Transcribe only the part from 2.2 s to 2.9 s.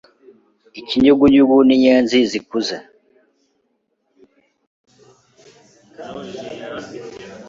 zikuze.